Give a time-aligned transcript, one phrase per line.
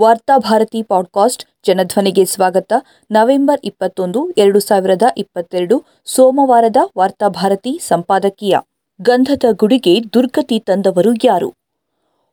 [0.00, 2.72] Varthabharati podcast ಜನಧ್ವನಿಗೆ ಸ್ವಾಗತ.
[3.10, 8.58] November ಇಪ್ಪತ್ತೊಂದು, ಎರಡು ಸಾವಿರದ ಇಪ್ಪತ್ತೆರಡು, ಸೋಮವಾರದ ವಾರ್ತಾಭಾರತಿ ಸಂಪಾದಕೀಯ.
[9.02, 11.54] ಗಂಧದ ಗುಡಿಗೆ ದುರ್ಗತಿ ತಂದವರು ಯಾರು?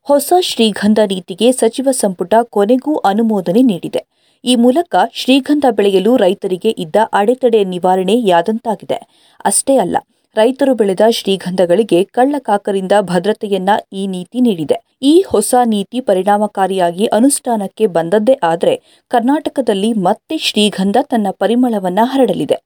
[0.01, 4.06] ಹೊಸ ಶ್ರೀಗಂಧ ನೀತಿಗೆ ಸಚಿವ ಸಂಪುಟ ಕೊನೆಗೂ ಅನುಮೋದನೆ ನೀಡಿದೆ.
[4.46, 9.08] ಈ ಮೂಲಕ ಶ್ರೀಗಂಧ ಬೆಳೆಯಲು ರೈತರಿಗೆ ಇದ್ದ ಅಡೆತಡೆ ನಿವಾರಣೆಯಾದಂತಾಗಿದೆ.
[9.46, 9.97] ಅಷ್ಟೇ ಅಲ್ಲ
[10.38, 14.78] ರೈತರು ಬೆಳೆದ ಶ್ರೀಗಂಧಗಳಿಗೆ ಕಳ್ಳಕಾಕರಿಂದ ಭದ್ರತೆಯನ್ನ ಈ ನೀತಿ ನೀಡಿದೆ.
[15.02, 18.73] ಈ ಹೊಸ ನೀತಿ ಪರಿಣಾಮಕಾರಿಯಾಗಿ ಅನುಷ್ಠಾನಕ್ಕೆ ಬಂದದ್ದೇ ಆದರೆ
[19.12, 22.58] ಕರ್ನಾಟಕದಲ್ಲಿ ಮತ್ತೆ ಶ್ರೀಗಂಧ ತನ್ನ ಪರಿಮಳವನ್ನ ಹರಡಲಿದೆ.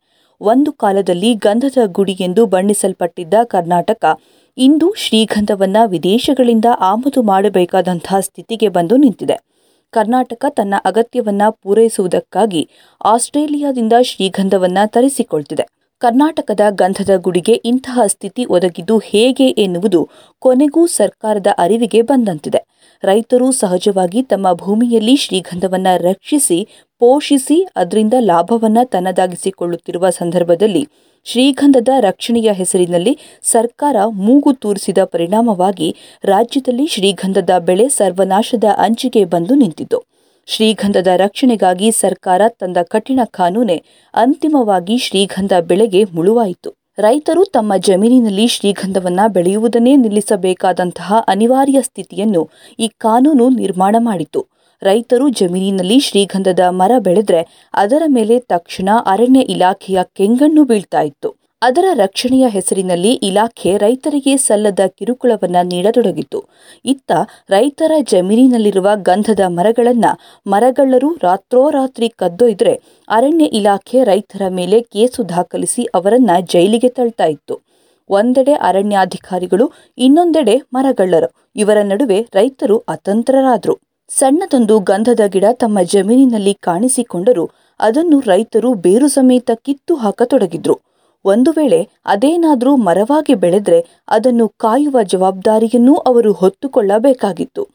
[0.41, 4.05] ಒಂದು ಕಾಲದಲ್ಲಿ ಗಂಧದ ಗುಡಿ ಎಂದು ಬಣ್ಣಿಸಲ್ಪಟ್ಟಿದ್ದ ಕರ್ನಾಟಕ
[4.57, 9.37] ಇಂದು ಶ್ರೀಗಂಧವನ್ನ ವಿದೇಶಗಳಿಂದ ಆಮದು ಮಾಡಬೇಕಾದಂತಹ ಸ್ಥಿತಿಗೆ ಬಂದು ನಿಂತಿದೆ.
[9.93, 12.63] ಕರ್ನಾಟಕ ತನ್ನ ಅಗತ್ಯವನ್ನ ಪೂರೈಸುವುದಕ್ಕಾಗಿ
[13.05, 15.65] ಆಸ್ಟ್ರೇಲಿಯಾದಿಂದ ಶ್ರೀಗಂಧವನ್ನು ತರಿಸಿಕೊಳ್ತಿದೆ.
[16.01, 20.01] ಕರ್ನಾಟಕದ ಗಂಧದ ಗುಡಿಗೆ ಇಂತಹ ಸ್ಥಿತಿ ಒದಗಿದ್ದು ಹೇಗೆ ಎನ್ನುವುದು
[20.41, 22.61] ಕೊನೆಗೂ ಸರ್ಕಾರದ ಅರಿವಿಗೆ ಬಂದಂತಿದೆ.
[23.03, 26.59] ರೈತರು ಸಹಜವಾಗಿ ತಮ್ಮ ಭೂಮಿಯಲ್ಲಿ ಶ್ರೀಗಂಧವನ್ನ ರಕ್ಷಿಸಿ,
[27.01, 30.83] ಪೋಷಿಸಿ, ಅದರಿಂದ ಲಾಭವನ್ನ ತನ್ನದಾಗಿಸಿಕೊಳ್ಳುತ್ತಿರುವ ಸಂದರ್ಭದಲ್ಲಿ
[31.25, 35.89] ಶ್ರೀಗಂಧದ ರಕ್ಷಣೆಯ ಹೆಸರಿನಲ್ಲಿ ಸರ್ಕಾರ ಮೂಗು ತೂರಿಸಿದ ಪರಿಣಾಮವಾಗಿ
[36.25, 39.99] ರಾಜ್ಯದಲ್ಲಿ ಶ್ರೀಗಂಧದ ಬೆಳೆ ಸರ್ವನಾಶದ ಅಂಚಿಗೆ ಬಂದು ನಿಂತಿತು
[40.53, 46.69] ಶ್ರೀಗಂಧದ ರಕ್ಷಣೆಗಾಗಿ ಸರ್ಕಾರ ತಂದ ಕಠಿಣ ಕಾನೂನೆ ಅಂತಿಮವಾಗಿ ಶ್ರೀಗಂಧ ಬೆಳೆಗೆ ಮುಳುವಾಯಿತು.
[46.99, 54.41] ರೈತರು ತಮ್ಮ ಜಮೀನಿನಲ್ಲಿ ಶ್ರೀಗಂಧವನ್ನು ಬೆಳೆಯುವುದನ್ನೇ ನಿಲ್ಲಿಸಬೇಕಾದಂತಹ ಅನಿವಾರ್ಯ ಸ್ಥಿತಿಯನ್ನು ಈ ಕಾನೂನು ನಿರ್ಮಾಣ ಮಾಡಿತು.
[54.81, 61.40] ರೈತರು ಜಮೀನಿನಲ್ಲಿ ಶ್ರೀಗಂಧದ ಮರ ಬೆಳೆದ್ರೆ ಅದರ ಮೇಲೆ ತಕ್ಷಣ ಅರಣ್ಯ ಇಲಾಖೆಯ ಕೆಂಗಣ್ಣು ಬೀಳ್ತಾ ಇತ್ತು.
[61.61, 66.39] ಅದರ ರಕ್ಷಣೆಯ ಹೆಸರಿನಲ್ಲಿ ಇಲಾಖೆ ರೈತರಿಗೆ ಸಲ್ಲದ ಕಿರುಕುಳವನ್ನು ನೀಡತೊಡಗಿತು
[66.85, 67.11] ಇತ್ತ
[67.49, 70.11] ರೈತರ ಜಮೀನಿನಲ್ಲಿರುವ ಗಂಧದ ಮರಗಳನ್ನು
[70.45, 72.73] ಮರಗಳ್ಳರು ರಾತ್ರೋರಾತ್ರಿ ಕದ್ದೊಯ್ದರೆ
[73.07, 77.55] ಅರಣ್ಯ ಇಲಾಖೆ ರೈತರ ಮೇಲೆ ಕೇಸು ದಾಖಲಿಸಿ ಅವರನ್ನು ಜೈಲಿಗೆ ತಳ್ತಾ ಇತ್ತು.
[78.09, 79.65] ಒಂದೆಡೆ ಅರಣ್ಯಾಧಿಕಾರಿಗಳು,
[79.97, 81.29] ಇನ್ನೊಂದೆಡೆ ಮರಗಳ್ಳರು.
[81.55, 83.75] ಇವರ ನಡುವೆ ರೈತರು ಅತಂತ್ರರಾದರು.
[84.09, 87.45] ಸಣ್ಣದೊಂದು ಗಂಧದ ಗಿಡ ತಮ್ಮ ಜಮೀನಿನಲ್ಲಿ ಕಾಣಿಸಿಕೊಂಡರೂ
[87.79, 90.75] ಅದನ್ನು ರೈತರು ಬೇರು ಸಮೇತ ಕಿತ್ತು ಹಾಕತೊಡಗಿದ್ರು.
[91.25, 97.67] ಒಂದು ವೇಳೆ ಅದೇನಾದರೂ ಮರವಾಗಿ ಬೆಳೆದರೆ ಅದನ್ನು ಕಾಯುವ ಜವಾಬ್ದಾರಿಯನ್ನೂ ಅವರು ಹೊತ್ತುಕೊಳ್ಳಬೇಕಾಗಿತ್ತು.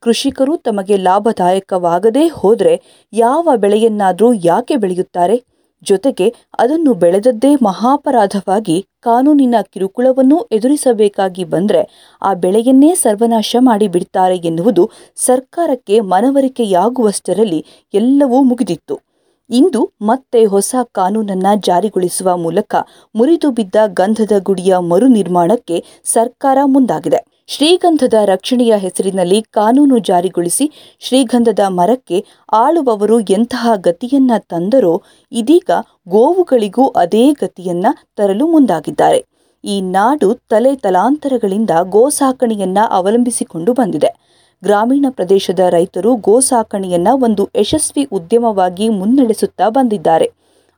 [0.00, 5.42] ಕೃಷಿಕರು ತಮಗೆ ಲಾಭದಾಯಕವಾಗದೇ ಹೋದರೆ ಯಾವ ಬೆಳೆಯನ್ನಾದರೂ ಯಾಕೆ ಬೆಳೆಯುತ್ತಾರೆ?
[5.82, 16.00] ಜೊತೆಗೆ ಅದನ್ನು ಬೆಳೆದದ್ದೇ ಮಹಾಪರಾಧವಾಗಿ ಕಾನೂನಿನ ಕಿರುಕುಳವನ್ನು ಎದುರಿಸಬೇಕಾಗಿ ಬಂದರೆ ಆ ಬೆಳೆಯನ್ನೇ ಸರ್ವನಾಶ ಮಾಡಿ ಬಿಡ್ತಾರೆ ಎನ್ನುವುದು ಸರ್ಕಾರಕ್ಕೆ
[16.00, 17.64] ಮನವರಿಕೆಯಾಗುವಷ್ಟರಲ್ಲಿ
[17.94, 19.03] ಎಲ್ಲವೂ ಮುಗಿದಿತ್ತು.
[19.50, 22.74] ಇಂದು ಮತ್ತೆ ಹೊಸ ಕಾನೂನನ್ನ ಜಾರಿಗೊಳಿಸುವ ಮೂಲಕ
[23.14, 27.34] ಮುರಿದು ಬಿದ್ದ ಗಂಧದ ಗುಡಿಯ ಮರು ನಿರ್ಮಾಣಕ್ಕೆ ಸರ್ಕಾರ ಮುಂದಾಗಿದೆ.
[27.46, 35.70] ಶ್ರೀಗಂಧದ ರಕ್ಷಣೆಯ ಹೆಸರಿನಲ್ಲಿ ಕಾನೂನು ಜಾರಿಗೊಳಿಸಿ ಶ್ರೀಗಂಧದ ಮರಕ್ಕೆ ಆಳುವವರು ಎಂತಹ ಗತಿಯನ್ನ ತಂದರೋ ಇದೀಗ
[36.08, 39.24] ಗೋವುಗಳಿಗೂ ಅದೇ ಗತಿಯನ್ನ ತರಲು ಮುಂದಾಗಿದ್ದಾರೆ.
[39.64, 44.23] ಈ ನಾಡು ತಲೆ ತಲಾಂತರಗಳಿಂದ ಗೋ ಸಾಕಣೆಯನ್ನ ಅವಲಂಬಿಸಿಕೊಂಡು ಬಂದಿದೆ.
[44.64, 50.28] ಗ್ರಾಮೀಣ ಪ್ರದೇಶದ ರೈತರು ಗೋ ಸಾಕಣೆಯನ್ನು ಒಂದು ಯಶಸ್ವಿ ಉದ್ಯಮವಾಗಿ ಮುನ್ನಡೆಸುತ್ತಾ ಬಂದಿದ್ದಾರೆ.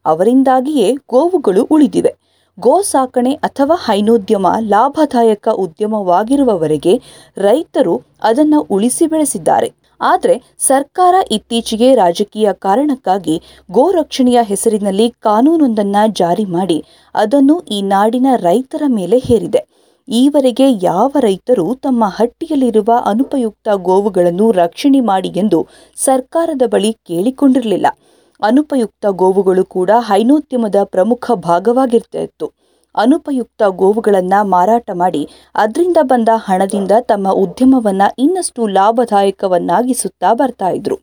[0.05, 2.13] ಅವರಿಂದಾಗಿಯೇ ಗೋವುಗಳು ಉಳಿದಿವೆ.
[2.59, 6.95] ಗೋ ಸಾಕಣೆ ಅಥವಾ ಹೈನೋದ್ಯಮ ಲಾಭದಾಯಕ ಉದ್ಯಮವಾಗಿರುವವರೆಗೆ
[7.39, 9.69] ರೈತರು ಅದನ್ನು ಉಳಿಸಿ ಬೆಳೆಸಿದ್ದಾರೆ.
[10.01, 10.35] ಆದರೆ
[10.69, 13.37] ಸರ್ಕಾರ ಇತ್ತೀಚೆಗೆ ರಾಜಕೀಯ ಕಾರಣಕ್ಕಾಗಿ
[13.71, 16.79] ಗೋ ರಕ್ಷಣೆಯ ಹೆಸರಿನಲ್ಲಿ ಕಾನೂನೊಂದನ್ನು ಜಾರಿ ಮಾಡಿ
[17.15, 19.63] ಅದನ್ನು ಈ ನಾಡಿನ ರೈತರ ಮೇಲೆ ಹೇರಿದೆ.
[20.09, 27.87] ಈವರೆಗೆ ಯಾವ ರೈತರು ತಮ್ಮ ಹಟ್ಟಿಯಲ್ಲಿರುವ ಅನುಪಯುಕ್ತ ಗೋವುಗಳನ್ನು ರಕ್ಷಣೆ ಮಾಡಿ ಎಂದು ಸರ್ಕಾರದ ಬಳಿ ಕೇಳಿಕೊಂಡಿರಲಿಲ್ಲ.
[28.43, 32.53] ಅನುಪಯುಕ್ತ ಗೋವುಗಳು ಕೂಡ ಹೈನೋದ್ಯಮದ ಪ್ರಮುಖ ಭಾಗವಾಗಿರ್ತಾ ಇತ್ತು
[32.95, 40.97] ಅನುಪಯುಕ್ತ ಗೋವುಗಳನ್ನು ಮಾರಾಟ ಮಾಡಿ ಅದರಿಂದ ಬಂದ ಹಣದಿಂದ ತಮ್ಮ ಉದ್ಯಮವನ್ನ ಇನ್ನಷ್ಟು ಲಾಭದಾಯಕವನ್ನಾಗಿಸುತ್ತಾ ಬರ್ತಾ ಇದ್ರು.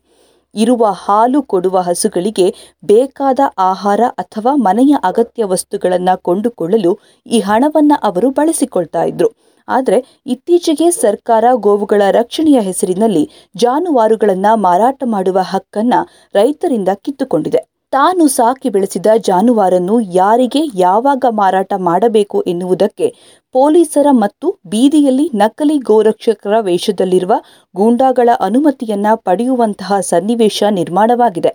[0.54, 2.54] ಇರುವ ಹಾಲು ಕೊಡುವ ಹಸುಗಳಿಗೆ
[2.84, 9.28] ಬೇಕಾದ ಆಹಾರ ಅಥವಾ ಮನೆಯ ಅಗತ್ಯ ವಸ್ತುಗಳನ್ನು ಕೊಂಡುಕೊಳ್ಳಲು ಈ ಹಣವನ್ನು ಅವರು ಬಳಸಿಕೊಳ್ತಾ ಇದ್ರು.
[9.68, 17.73] ಆದರೆ ಇತ್ತೀಚೆಗೆ ಸರ್ಕಾರ ಗೋವುಗಳ ರಕ್ಷಣೆಯ ಹೆಸರಿನಲ್ಲಿ ಜಾನುವಾರುಗಳನ್ನು ಮಾರಾಟ ಮಾಡುವ ಹಕ್ಕನ್ನು ರೈತರಿಂದ ಕಿತ್ತುಕೊಂಡಿದೆ.
[17.94, 23.06] ತಾನು ಸಾಕಿ ಬೆಳೆಸಿದ ಜಾನುವಾರನ್ನು ಯಾರಿಗೆ ಯಾವಾಗ ಮಾರಾಟ ಮಾಡಬೇಕು ಎನ್ನುವುದಕ್ಕೆ
[23.54, 27.34] ಪೊಲೀಸರ ಮತ್ತು ಬೀದಿಯಲ್ಲಿ ನಕಲಿ ಗೋರಕ್ಷಕರ ವೇಷದಲ್ಲಿರುವ
[27.74, 31.52] ಗೂಂಡಾಗಳ ಅನುಮತಿಯನ್ನ ಪಡೆಯುವಂತಹ ಸನ್ನಿವೇಶ ನಿರ್ಮಾಣವಾಗಿದೆ.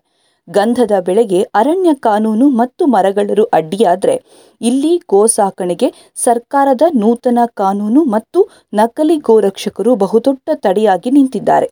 [0.48, 4.16] ಗಂಧದ ಬೆಳೆಗೆ ಅರಣ್ಯ ಕಾನೂನು ಮತ್ತು ಮರಗಳರು ಅಡ್ಡಿಯಾದರೆ
[4.62, 5.90] ಇಲ್ಲಿ ಗೋ ಸಾಕಣೆಗೆ
[6.24, 8.40] ಸರ್ಕಾರದ ನೂತನ ಕಾನೂನು ಮತ್ತು
[8.74, 11.70] ನಕಲಿ ಗೋರಕ್ಷಕರು ಬಹುದೊಡ್ಡ ತಡೆಯಾಗಿ ನಿಂತಿದ್ದಾರೆ.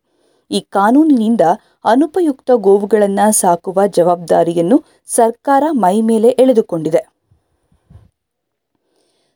[0.52, 1.42] ಈ ಕಾನೂನಿನಿಂದ
[1.86, 7.02] ಅನುಪಯುಕ್ತ ಗೋವುಗಳನ್ನು ಸಾಕುವ ಜವಾಬ್ದಾರಿಯನ್ನು ಸರ್ಕಾರ ಮೈಮೇಲೆ ಎಳೆದುಕೊಂಡಿದೆ.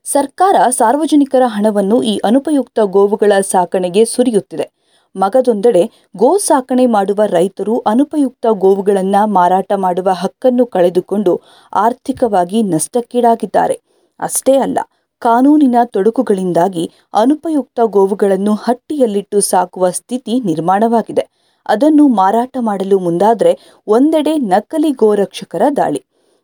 [0.06, 4.72] ಸರ್ಕಾರ ಸಾರ್ವಜನಿಕರ ಹಣವನ್ನು ಈ ಅನುಪಯುಕ್ತ ಗೋವುಗಳ ಸಾಕಣೆಗೆ ಸುರಿಯುತ್ತಿದೆ.
[5.16, 11.42] ಮಗದೊಂದೆಡೆ ಗೋ ಸಾಕಣೆ ಮಾಡುವ ರೈತರು ಅನುಪಯುಕ್ತ ಗೋವುಗಳನ್ನು ಮಾರಾಟ ಮಾಡುವ ಹಕ್ಕನ್ನು ಕಳೆದುಕೊಂಡು
[11.74, 13.82] ಆರ್ಥಿಕವಾಗಿ ನಷ್ಟಕ್ಕೀಡಾಗಿದ್ದಾರೆ.
[14.20, 14.80] ಅಷ್ಟೇ ಅಲ್ಲ,
[15.22, 21.41] ಕಾನೂನಿನ ತೊಡಕುಗಳಿಂದಾಗಿ ಅನುಪಯುಕ್ತ ಗೋವುಗಳನ್ನು ಹಟ್ಟಿಯಲ್ಲಿಟ್ಟು ಸಾಕುವ ಸ್ಥಿತಿ ನಿರ್ಮಾಣವಾಗಿದೆ.
[21.66, 26.02] ಅದನ್ನು ಮಾರಾಟ ಮಾಡಲು ಮುಂದಾದರೆ ಒಂದೆಡೆ ನಕಲಿ ಗೋರಕ್ಷಕರ ದಾಳಿ.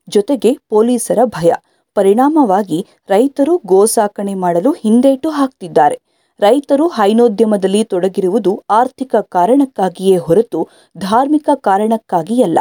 [0.10, 1.52] ಜೊತೆಗೆ ಪೊಲೀಸರ ಭಯ.
[1.96, 6.00] ಪರಿಣಾಮವಾಗಿ ರೈತರು ಗೋ ಸಾಕಣೆ ಮಾಡಲು ಹಿಂದೇಟು ಹಾಕ್ತಿದ್ದಾರೆ.
[6.40, 10.68] ರೈತರು ಹೈನೋದ್ಯಮದಲ್ಲಿ ತೊಡಗಿರುವುದು ಆರ್ಥಿಕ ಕಾರಣಕ್ಕಾಗಿಯೇ ಹೊರತು
[10.98, 12.60] ಧಾರ್ಮಿಕ ಕಾರಣಕ್ಕಾಗಿಯಲ್ಲ.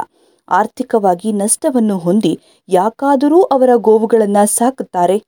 [0.49, 2.39] ಆರ್ಥಿಕವಾಗಿ ನಷ್ಟವನ್ನು ಹೊಂದಿ
[2.69, 5.23] ಯಾಕಾದರೂ ಅವರ ಗೋವುಗಳನ್ನು ಸಾಕುತ್ತಾರೆ?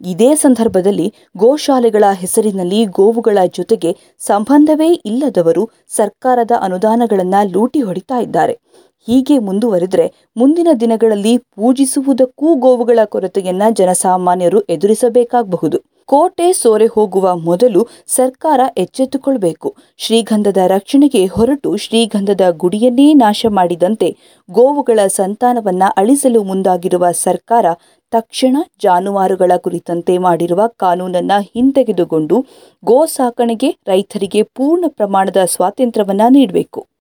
[0.00, 8.58] ಇದೇ ಸಂದರ್ಭದಲ್ಲಿ ಗೋಶಾಲೆಗಳ ಹೆಸರಿನಲ್ಲಿ ಗೋವುಗಳ ಜೊತೆಗೆ ಸಂಬಂಧವೇ ಇಲ್ಲದವರು ಸರ್ಕಾರದ ಅನುದಾನಗಳನ್ನು ಲೂಟಿ ಹೊಡಿತಾ ಇದ್ದಾರೆ.
[9.06, 15.78] ಹೀಗೆ ಮುಂದುವರೆದರೆ ಮುಂದಿನ ದಿನಗಳಲ್ಲಿ ಪೂಜಿಸುವುದಕ್ಕೂ ಗೋವುಗಳ ಕೊರತೆಯನ್ನ ಜನಸಾಮಾನ್ಯರು ಎದುರಿಸಬೇಕಾಗಬಹುದು.
[16.04, 19.76] ಕೋಟೆ ಸೋರೆ ಹೋಗುವ ಮೊದಲು ಸರ್ಕಾರ ಎಚ್ಚೆತ್ತುಕೊಳ್ಬೇಕು.
[19.96, 24.16] ಶ್ರೀಗಂಧದ ರಕ್ಷಣೆಗೆ ಹೊರಟು ಶ್ರೀಗಂಧದ ಗುಡಿಯನ್ನೇ ನಾಶ ಮಾಡಿದಂತೆ
[24.50, 27.66] ಗೋವುಗಳ ಸಂತಾನವನ್ನ ಅಳಿಸಲು ಮುಂದಾಗಿರುವ ಸರ್ಕಾರ
[28.12, 32.46] ತಕ್ಷಣ ಜಾನುವಾರುಗಳ ಕುರಿತಂತೆ ಮಾಡಿರುವ ಕಾನೂನನ್ನು ಹಿಂತೆಗೆದುಕೊಂಡು
[32.84, 36.88] ಗೋ ಸಾಕಣೆಗೆ ರೈತರಿಗೆ ಪೂರ್ಣ ಪ್ರಮಾಣದ ಸ್ವಾತಂತ್ರ್ಯವನ್ನು ನೀಡಬೇಕು.